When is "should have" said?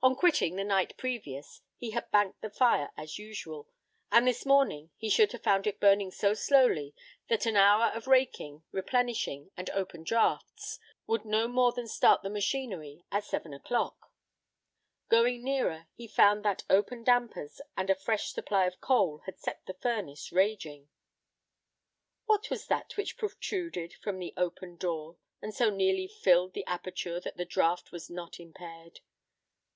5.10-5.42